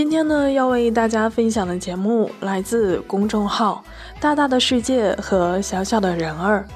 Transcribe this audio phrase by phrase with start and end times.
[0.00, 3.84] 今天呢，要为大家分享的节目来自公众号
[4.18, 6.66] “大大的世界和小小的人儿”，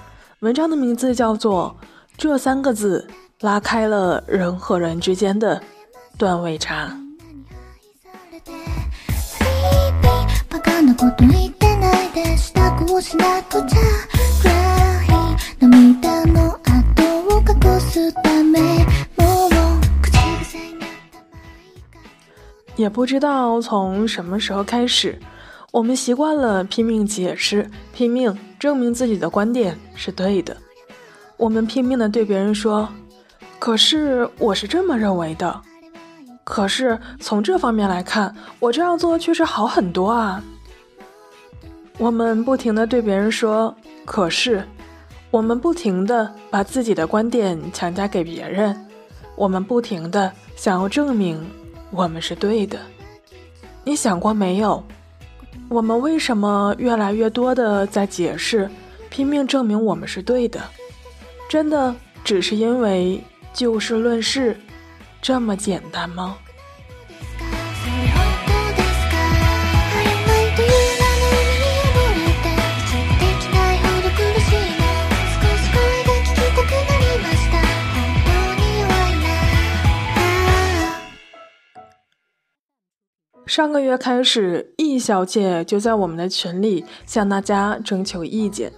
[0.41, 1.74] 文章的名字叫做
[2.19, 3.09] 《这三个字
[3.41, 5.59] 拉开了人和人之间的
[6.19, 6.87] 段位差》。
[22.95, 25.19] 不知道从什么时候开始，
[25.73, 30.56] 我们习惯了拼命解释、拼命证明自己的观点是对的。
[31.37, 32.89] 我们拼命的对别人说
[33.59, 35.61] ：“可是我是这么认为的。”
[36.45, 40.41] 可是从这方面来看，我这样做确实好很多啊。
[41.98, 43.75] 我们不停的对别人说
[44.06, 44.65] ：“可是。”
[45.33, 48.87] 我们不停的把自己的观点强加给别人，
[49.34, 51.45] 我们不停的想要证明
[51.95, 52.81] 我们是对的。
[53.84, 54.83] 你想过没有？
[55.69, 58.69] 我们为什么越来越多的在解释，
[59.09, 60.61] 拼命证明我们是对的？
[61.48, 63.22] 真的只是因为
[63.53, 64.59] 就事论事
[65.22, 66.37] 这么简单吗？
[83.54, 88.72] 上个月开始，易小姐就在我们的群里向大家征求意见。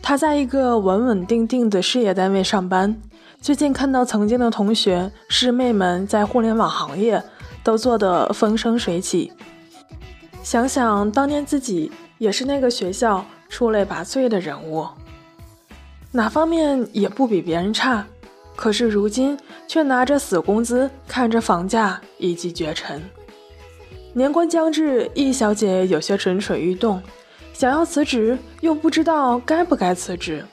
[0.00, 2.98] 她在一个稳稳定定的事业单位上班，
[3.42, 7.22] 最近看到曾经的同学师妹们在互联网行业
[7.62, 9.30] 都做得风生水起，
[10.42, 14.88] 想想当年自己也是那个学校出类拔萃的人物，
[16.10, 18.06] 哪方面也不比别人差，
[18.56, 23.02] 可是如今却拿着死工资，看着房价一骑绝尘。
[24.16, 27.02] 年关将至，易小姐有些蠢蠢欲动，
[27.52, 30.44] 想要辞职，又不知道该不该辞职，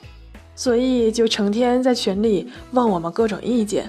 [0.56, 3.88] 所以就成天在群里问我们各种意见。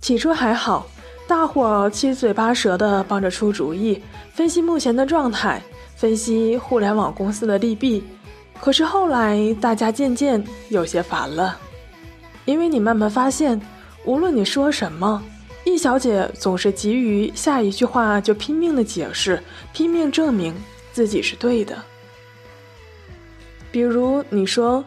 [0.00, 0.88] 起初还好，
[1.28, 4.02] 大伙七嘴八舌的帮着出主意，
[4.32, 5.62] 分析目前的状态，
[5.94, 8.02] 分析互联网公司的利弊。
[8.60, 11.56] 可是后来，大家渐渐有些烦了，
[12.44, 13.60] 因为你慢慢发现，
[14.04, 15.22] 无论你说什么。
[15.64, 19.42] 易小姐总是急于下一句话就拼命的解释，
[19.72, 20.54] 拼命证明
[20.92, 21.76] 自己是对的。
[23.72, 24.84] 比如你说，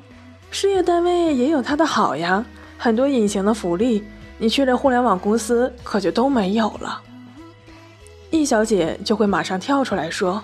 [0.52, 2.46] 事业单位也有它的好呀，
[2.78, 4.04] 很多隐形的福利，
[4.38, 7.02] 你去了互联网公司可就都没有了。
[8.30, 10.42] 易小姐就会马上跳出来说：“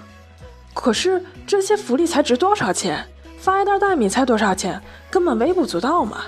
[0.74, 3.06] 可是这些福利才值多少钱？
[3.38, 4.82] 发一袋大米才多少钱？
[5.12, 6.24] 根本微不足道嘛。”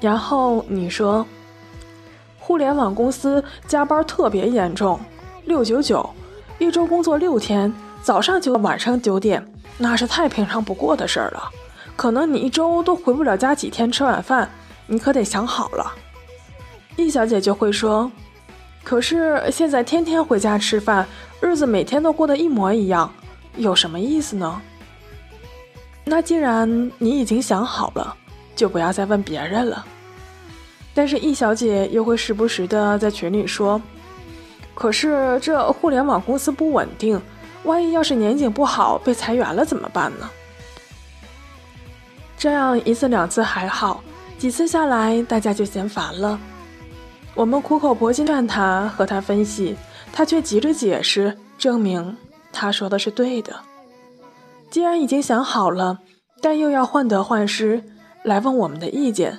[0.00, 1.24] 然后你说。
[2.50, 4.98] 互联网公司加班特别严重，
[5.44, 6.10] 六九九，
[6.58, 7.72] 一周工作六天，
[8.02, 9.40] 早上九晚上九点，
[9.78, 11.48] 那是太平常不过的事儿了。
[11.94, 14.50] 可能你一周都回不了家几天吃晚饭，
[14.88, 15.92] 你可得想好了。
[16.96, 18.10] 易小姐就会说
[18.82, 21.06] ：“可是现在天天回家吃饭，
[21.40, 23.08] 日子每天都过得一模一样，
[23.58, 24.60] 有什么意思呢？”
[26.04, 28.16] 那既然你已经想好了，
[28.56, 29.86] 就不要再问别人了。
[30.94, 33.80] 但是易小姐又会时不时的在群里说
[34.74, 37.20] ：“可是这互联网公司不稳定，
[37.64, 40.28] 万一要是年景不好被裁员了怎么办呢？”
[42.36, 44.02] 这样一次两次还好，
[44.38, 46.38] 几次下来大家就嫌烦了。
[47.34, 49.76] 我们苦口婆心劝她和她分析，
[50.12, 52.16] 她却急着解释，证明
[52.52, 53.54] 她说的是对的。
[54.70, 56.00] 既然已经想好了，
[56.40, 57.84] 但又要患得患失
[58.24, 59.38] 来问我们的意见。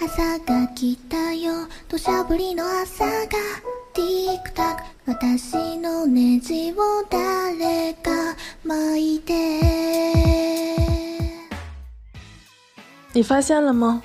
[0.00, 1.52] 朝が来たよ
[1.88, 3.28] 土砂降りの朝が
[3.92, 8.10] ティックタック私のネジを誰か
[8.64, 9.34] 巻いて
[13.12, 14.02] 你发现了吗？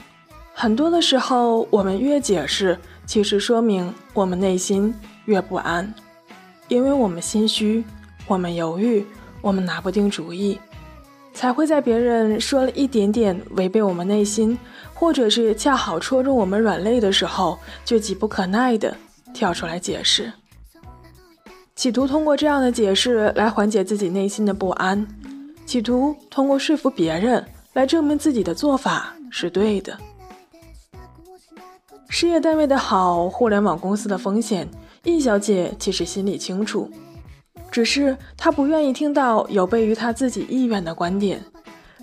[0.54, 4.94] 很多的时候，我们越解释，其实说明我们内心
[5.26, 5.94] 越不安，
[6.68, 7.84] 因为我们心虚，
[8.28, 9.04] 我们犹豫，
[9.42, 10.60] 我们拿不定主意。
[11.35, 14.57] 才会在别人说了一点点违背我们内心，
[14.95, 18.97] 或者是恰好戳中我们软肋的时候，就急不可耐的
[19.35, 20.33] 跳出来解释，
[21.75, 25.07] 企图通过这样的解释来缓解自己内心的不安，
[25.67, 29.99] 企图通过说服别人来证明自己的做法是对的。
[32.09, 34.69] 事业单位的好，互联网公司的风险，
[35.03, 36.89] 易小姐其实心里清楚。
[37.75, 41.43] 只是他不愿意听到有悖于他自己意愿的观点，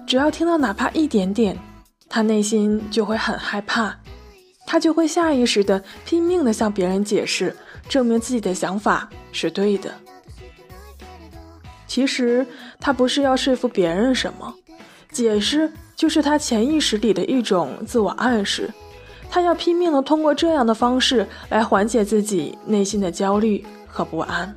[0.06, 1.58] 只要听到哪怕一点点，
[2.10, 3.98] 他内心就会很害怕，
[4.68, 7.56] 他就会下意识的拼命的向别人解释，
[7.88, 9.90] 证明自己的想法是对的。
[11.88, 12.46] 其实
[12.78, 14.54] 他不是要说服别人什么，
[15.10, 18.70] 解释就是他潜意识里的一种自我暗示，
[19.30, 24.54] 他要拼命的通过这样的方式来缓解自己内心的焦虑和不安。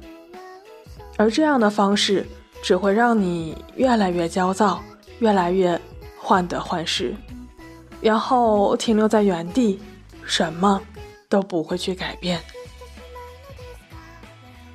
[1.16, 2.26] 而这样的方式
[2.62, 4.82] 只会让你越来越焦躁，
[5.20, 5.80] 越来越
[6.18, 7.14] 患得患失，
[8.00, 9.80] 然后停留在原地，
[10.24, 10.80] 什么
[11.28, 12.40] 都不会去改变。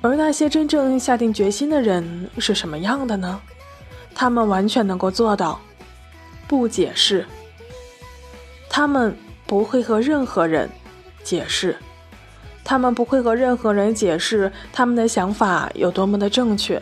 [0.00, 3.40] 而那些真正下定决心的人是什么样的呢？
[4.14, 5.60] 他们完全能够做到
[6.48, 7.26] 不解释，
[8.68, 9.14] 他们
[9.46, 10.70] 不会和任何人
[11.22, 11.76] 解释。
[12.64, 16.80] 他们不会和任何人解释他们的想法有多么的正确，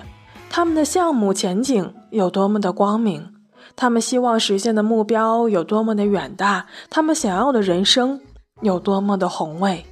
[0.50, 3.32] 他们的项目前景有多么的光明，
[3.74, 8.20] 他们希望实现的目标有多么的远大，他们想要的人生
[8.60, 9.84] 有多么的宏伟。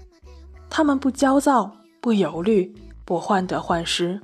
[0.68, 2.74] 他们不焦躁，不犹豫，
[3.04, 4.20] 不患得患失。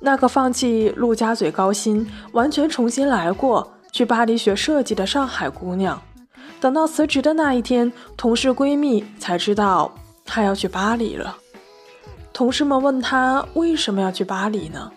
[0.00, 6.00] 那个放弃陆家嘴高薪，完全重新来过，去巴黎学设计的上海姑娘，
[6.60, 9.94] 等到辞职的那一天，同事闺蜜才知道。
[10.24, 11.36] 他要去巴黎了，
[12.32, 14.90] 同事们问他为什么要去巴黎呢？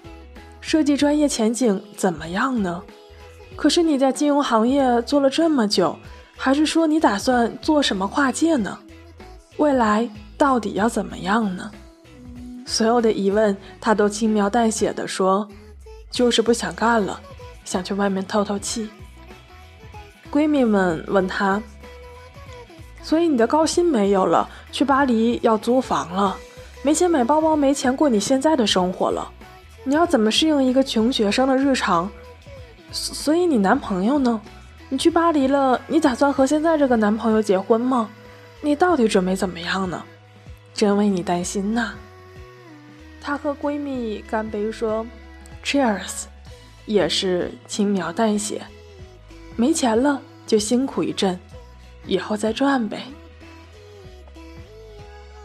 [0.62, 2.82] 设计专业前景怎么样呢？
[3.56, 5.98] 可是你在金融行业做了这么久，
[6.36, 8.78] 还是说你打算做什么跨界呢？
[9.58, 11.72] 未来到底要怎么样呢？
[12.66, 15.48] 所有的疑问，他都轻描淡写的说，
[16.10, 17.20] 就是不想干了，
[17.64, 18.90] 想去外面透透气。
[20.32, 21.62] 闺蜜们问他。
[23.08, 26.36] 所以你的高薪没有了，去巴黎要租房了，
[26.84, 29.32] 没钱买包包，没钱过你现在的生活了，
[29.86, 32.12] 你要怎么适应一个穷学生的日常？
[32.92, 34.42] 所以你男朋友呢？
[34.90, 38.10] 你去巴黎了，你打算和现在这个男朋友结婚吗？
[38.60, 40.04] 你到底准备怎么样呢？
[40.74, 41.94] 真为你担心呐。
[43.22, 45.06] 她和闺蜜干杯说
[45.64, 46.26] ，Cheers，
[46.86, 48.64] 也是轻描淡写，
[49.56, 51.40] 没钱了就辛苦一阵。
[52.08, 53.04] 以后再赚呗。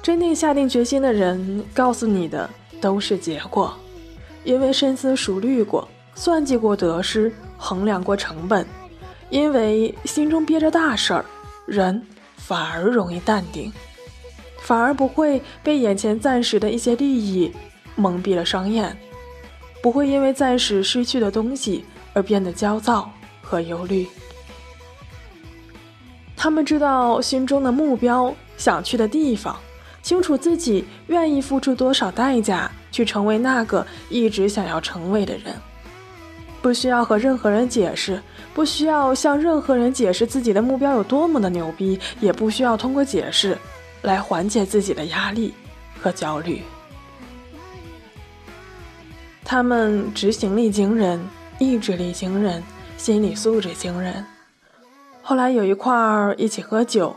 [0.03, 2.49] 真正下定决心的人，告诉你的
[2.81, 3.77] 都是结果，
[4.43, 8.67] 因为深思熟虑过，算计过得失，衡量过成本，
[9.31, 11.25] 因为心中憋着大事儿，
[11.67, 12.05] 人
[12.37, 13.73] 反而容易淡定，
[14.61, 17.53] 反而不会被眼前暂时的一些利益
[17.95, 18.97] 蒙蔽了双眼，
[19.81, 23.09] 不会因为暂时失去的东西而变得焦躁
[23.41, 24.09] 和忧虑。
[26.43, 29.57] 他们知道心中的目标，想去的地方，
[30.03, 35.55] 清楚自己愿意付出多少代价去成为那个一直想要成为的人。
[36.61, 38.21] 不需要和任何人解释，
[38.53, 43.57] 不需要向任何人解释自己的目标有多么的牛逼，也不需要通过解释
[44.03, 45.55] 来缓解自己的压力
[46.01, 46.61] 和焦虑。
[49.45, 51.25] 他们执行力惊人，
[51.61, 52.61] 意志力惊人，
[52.97, 54.25] 心理素质惊人。
[55.25, 57.15] 后来有一块儿一起喝酒，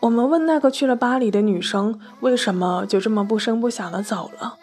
[0.00, 4.56] 我们问那个去了巴黎的女生为什么就这么不声不响的走了。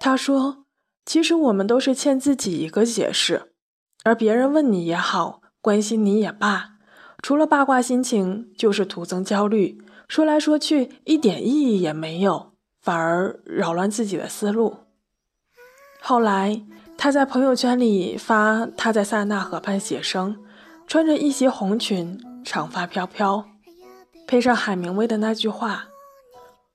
[0.00, 0.64] 她说
[1.04, 3.52] ：“其实我们都是欠自己一个解释，
[4.02, 6.70] 而别人问你也好，关心你也罢，
[7.22, 9.78] 除了八卦心情，就是徒增焦虑。
[10.08, 14.76] 说来说去一点意义也没有，反而扰乱自己的思路。”
[16.00, 16.62] 后来
[16.96, 20.36] 他在朋友圈里发他在塞纳河畔写生。
[20.88, 23.44] 穿着一袭红裙，长发飘飘，
[24.26, 25.84] 配上海明威的那句话：“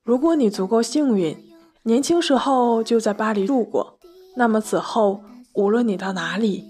[0.05, 1.35] 如果你足够幸运，
[1.81, 3.97] 年轻时候就在巴黎住过，
[4.35, 5.23] 那么此后
[5.55, 6.63] 无论你到哪里，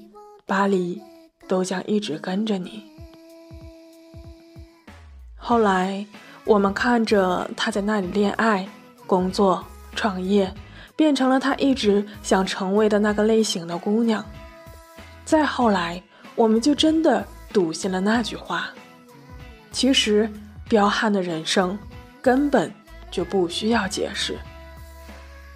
[0.46, 1.02] 巴黎
[1.46, 2.86] 都将一直跟着你。”
[5.36, 6.06] 后来，
[6.46, 8.66] 我们看着她在那里恋爱、
[9.06, 9.62] 工作、
[9.94, 10.50] 创业，
[10.96, 14.24] 变成了她一直想成为的那个类型的姑娘。
[15.26, 16.02] 再后来，
[16.36, 18.72] 我们就真的笃信了那句话：
[19.72, 20.30] 其实，
[20.68, 21.78] 彪悍的人生
[22.22, 22.74] 根本
[23.12, 24.38] 就不需要解释。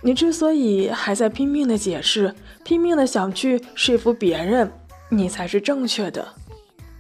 [0.02, 4.72] 你之所以还在拼命的解释，拼命的想去说服别人，
[5.10, 6.28] 你才是正确的。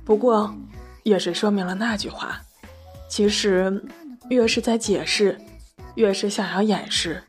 [0.03, 0.55] 不过，
[1.03, 2.41] 也是说明了那句话。
[3.07, 3.84] 其实，
[4.29, 5.38] 越是在解释，
[5.96, 7.24] 越是想要掩饰。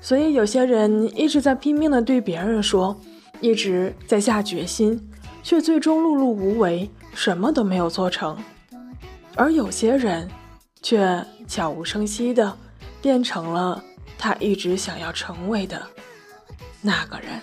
[0.00, 3.00] 所以，有些人一直在拼命的对别人说，
[3.40, 5.10] 一直在下决心，
[5.44, 8.36] 却最终碌碌无为，什么都没有做成。
[9.36, 10.28] 而有些人，
[10.80, 12.56] 却悄无声息的
[13.02, 13.84] 变成了
[14.16, 15.86] 他一直想要成为的
[16.80, 17.42] 那个人。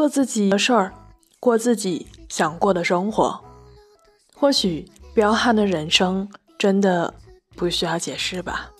[0.00, 0.94] 做自己的事儿，
[1.38, 3.38] 过自己想过的生活。
[4.34, 6.26] 或许彪悍的人生
[6.58, 7.12] 真的
[7.54, 8.70] 不需要解释吧。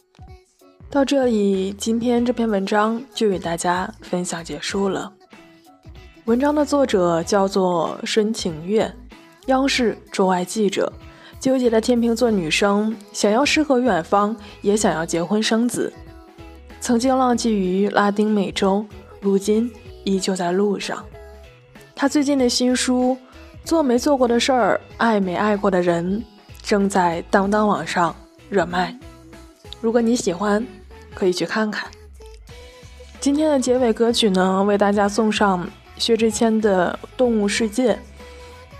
[0.88, 5.12] 到这里，今天这篇文章就与大家分享结束了。
[6.24, 8.90] 文章的作者叫做申晴月，
[9.48, 10.90] 央视驻外记者，
[11.38, 15.92] 纠结的天秤座女生，想要诗和远方，也想要结婚生子。
[16.80, 18.86] 曾经浪迹于拉丁美洲，
[19.20, 19.70] 如今。
[20.04, 21.04] 依旧在路上。
[21.94, 23.14] 他最近的新书
[23.64, 26.18] 《做没做过的事儿，爱没爱过的人》
[26.62, 28.14] 正在当当网上
[28.48, 28.96] 热卖。
[29.80, 30.66] 如果你喜欢，
[31.14, 31.90] 可以去看看。
[33.20, 37.92] 今天的结尾歌曲呢，为大家送上薛之谦的《动物世界》。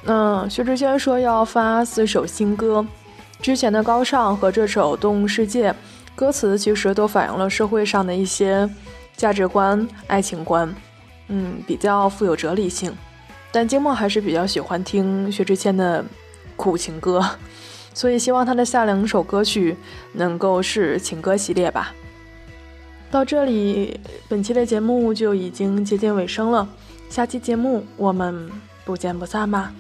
[0.03, 2.87] 那薛之谦说要发四首新歌，
[3.43, 5.71] 之前的《高尚》和这首《动物世界》，
[6.15, 8.67] 歌词其实都反映了社会上的一些
[9.15, 10.75] 价值观、爱情观。
[11.33, 12.93] 嗯，比较富有哲理性，
[13.53, 16.05] 但金默还是比较喜欢听薛之谦的
[16.57, 17.25] 苦情歌，
[17.95, 19.77] 所以希望他的下两首歌曲
[20.15, 21.95] 能够是情歌系列吧。
[23.13, 26.69] 到这里，本期的节目就已经接近尾声了，
[27.09, 28.51] 下期节目我们
[28.85, 29.73] 不见不散吧。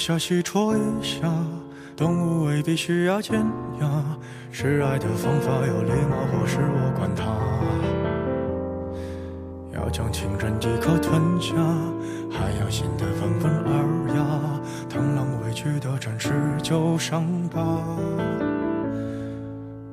[0.00, 1.30] 下西戳一下，
[1.94, 3.38] 动物未必需要尖
[3.82, 4.02] 牙，
[4.50, 7.26] 示爱的方法有礼貌或是我管他。
[9.74, 11.54] 要将情人一口吞下，
[12.30, 14.24] 还要显得温文尔雅，
[14.88, 17.60] 螳螂委屈的展示旧伤疤。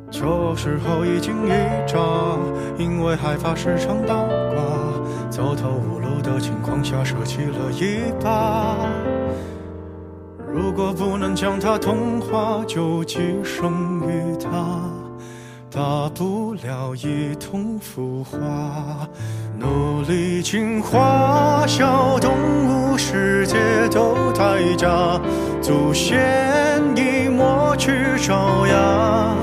[0.10, 1.52] 求偶时候一惊一
[1.86, 2.00] 乍，
[2.78, 8.78] 因为害怕时常倒挂，走投无路的情况下舍弃了一把。
[10.54, 14.50] 如果不能将它同化，就寄生于它，
[15.70, 18.38] 大不了一同腐化。
[19.60, 22.32] 努力进化，小动
[22.94, 23.56] 物世界
[23.92, 25.20] 都太假，
[25.62, 29.36] 祖先已抹去爪牙。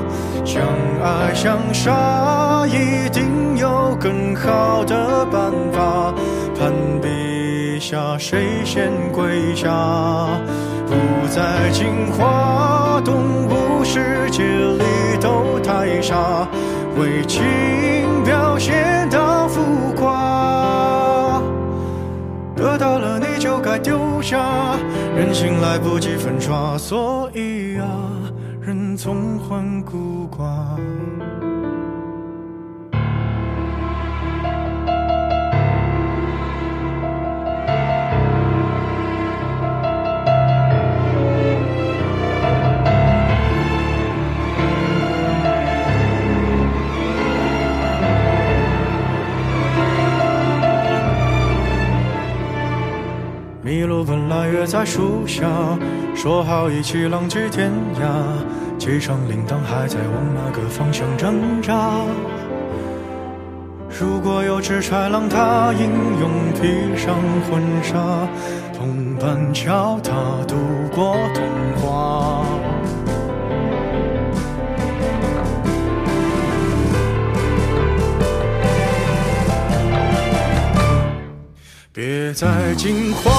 [0.44, 0.62] 相
[1.02, 6.14] 爱相杀，一定有更好的办法。
[6.58, 9.68] 攀比下，谁先跪下？
[10.86, 13.14] 不再进化，动
[13.46, 14.84] 物世界里
[15.20, 16.46] 都太傻，
[16.98, 17.42] 为情
[18.24, 19.60] 表现到浮
[19.96, 21.42] 夸，
[22.56, 24.76] 得到了你就该丢下，
[25.16, 27.86] 人心来不及粉刷，所以啊，
[28.60, 30.44] 人总患孤寡。
[54.66, 55.46] 在树下，
[56.14, 61.90] 说好一起浪迹天涯，机场铃铛还在往那个方向挣扎。
[63.88, 67.14] 如果有只豺狼，它英勇披上
[67.48, 68.26] 婚纱，
[68.76, 70.12] 同伴教它
[70.48, 70.56] 度
[70.94, 71.44] 过童
[71.80, 72.44] 话。
[81.92, 83.30] 别再进化，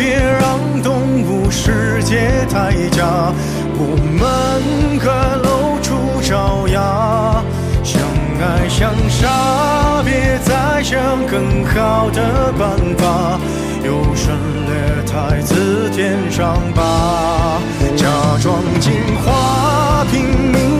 [0.00, 3.34] 别让动物世界太假，
[3.76, 3.84] 我
[4.16, 7.44] 们该露出爪牙，
[7.84, 8.00] 相
[8.40, 13.38] 爱相杀，别再想更好的办法，
[13.84, 14.32] 优胜
[14.64, 17.60] 劣汰字典上吧，
[17.94, 18.06] 假
[18.42, 20.79] 装进化，拼命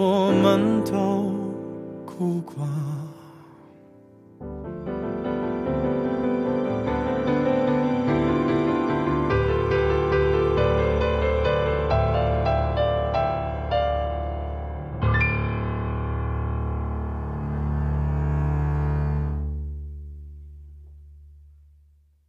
[0.00, 1.19] 我们都。